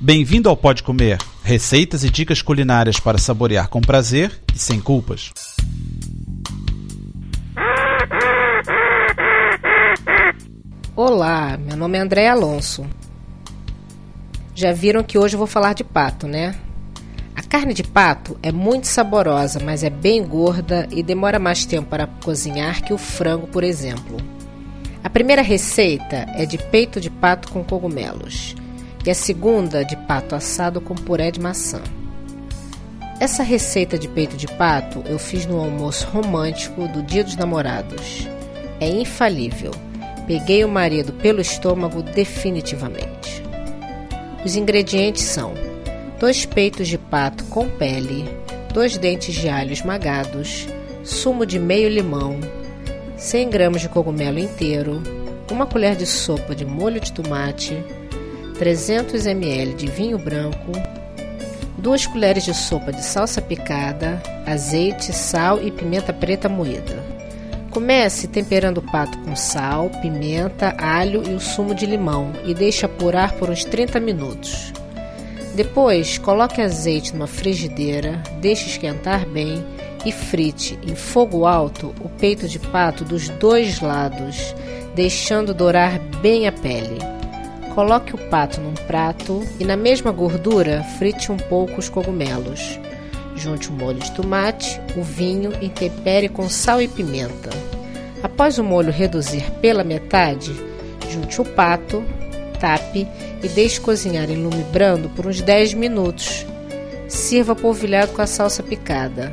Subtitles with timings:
[0.00, 5.32] Bem-vindo ao Pode Comer, receitas e dicas culinárias para saborear com prazer e sem culpas.
[10.94, 12.86] Olá, meu nome é André Alonso.
[14.54, 16.54] Já viram que hoje eu vou falar de pato, né?
[17.34, 21.88] A carne de pato é muito saborosa, mas é bem gorda e demora mais tempo
[21.88, 24.16] para cozinhar que o frango, por exemplo.
[25.02, 28.54] A primeira receita é de peito de pato com cogumelos
[29.04, 31.80] e a segunda de pato assado com puré de maçã.
[33.20, 38.28] Essa receita de peito de pato eu fiz no almoço romântico do Dia dos Namorados.
[38.80, 39.72] É infalível.
[40.26, 43.42] Peguei o marido pelo estômago definitivamente.
[44.44, 45.52] Os ingredientes são
[46.20, 48.24] dois peitos de pato com pele,
[48.72, 50.66] dois dentes de alho esmagados,
[51.02, 52.38] sumo de meio limão,
[53.16, 55.02] 100 gramas de cogumelo inteiro,
[55.50, 57.82] uma colher de sopa de molho de tomate,
[58.58, 60.72] 300 ml de vinho branco,
[61.78, 67.00] duas colheres de sopa de salsa picada, azeite, sal e pimenta preta moída.
[67.70, 72.84] Comece temperando o pato com sal, pimenta, alho e o sumo de limão e deixe
[72.84, 74.72] apurar por uns 30 minutos.
[75.54, 79.64] Depois, coloque azeite numa frigideira, deixe esquentar bem
[80.04, 84.52] e frite em fogo alto o peito de pato dos dois lados,
[84.96, 87.17] deixando dourar bem a pele.
[87.78, 92.76] Coloque o pato num prato e na mesma gordura frite um pouco os cogumelos.
[93.36, 97.50] Junte o molho de tomate, o vinho e tempere com sal e pimenta.
[98.20, 100.52] Após o molho reduzir pela metade,
[101.08, 102.02] junte o pato,
[102.58, 103.06] tape
[103.44, 106.44] e deixe cozinhar em lume brando por uns 10 minutos.
[107.06, 109.30] Sirva polvilhado com a salsa picada.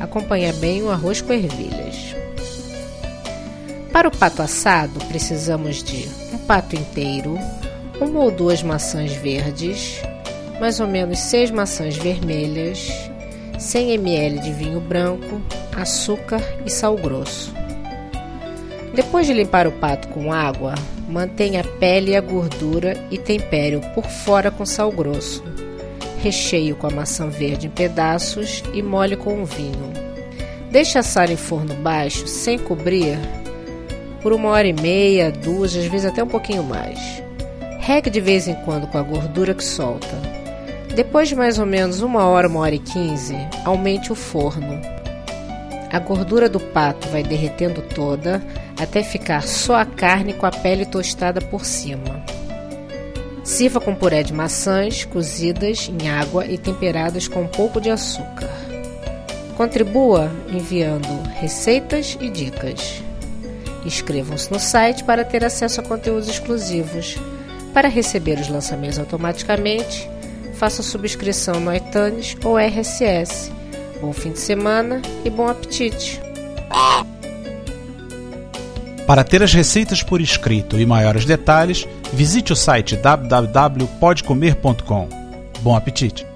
[0.00, 2.16] Acompanhe bem o arroz com ervilhas.
[3.92, 7.38] Para o pato assado, precisamos de um pato inteiro,
[8.00, 10.02] uma ou duas maçãs verdes,
[10.60, 12.90] mais ou menos seis maçãs vermelhas,
[13.58, 15.40] 100 ml de vinho branco,
[15.74, 17.54] açúcar e sal grosso.
[18.94, 20.74] Depois de limpar o pato com água,
[21.08, 25.42] mantenha a pele e a gordura e tempere-o por fora com sal grosso.
[26.22, 29.92] Recheie com a maçã verde em pedaços e molhe com o vinho.
[30.70, 33.18] Deixe assar em forno baixo, sem cobrir,
[34.22, 37.25] por uma hora e meia, duas, às vezes até um pouquinho mais.
[37.86, 40.20] Regue de vez em quando com a gordura que solta.
[40.96, 44.80] Depois de mais ou menos uma hora, uma hora e quinze, aumente o forno.
[45.92, 48.42] A gordura do pato vai derretendo toda
[48.76, 52.24] até ficar só a carne com a pele tostada por cima.
[53.44, 58.50] Sirva com puré de maçãs cozidas em água e temperadas com um pouco de açúcar.
[59.56, 63.00] Contribua enviando receitas e dicas.
[63.84, 67.16] Inscrevam-se no site para ter acesso a conteúdos exclusivos.
[67.76, 70.08] Para receber os lançamentos automaticamente,
[70.54, 73.52] faça subscrição no iTunes ou RSS.
[74.00, 76.18] Bom fim de semana e bom apetite!
[79.06, 85.08] Para ter as receitas por escrito e maiores detalhes, visite o site www.podcomer.com.
[85.60, 86.26] Bom apetite!